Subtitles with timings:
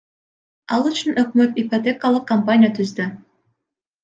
[0.77, 3.09] Ал үчүн өкмөт ипотекалык компания түздү.